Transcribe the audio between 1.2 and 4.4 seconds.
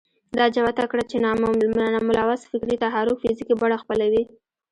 ناملموس فکري تحرک فزيکي بڼه خپلوي.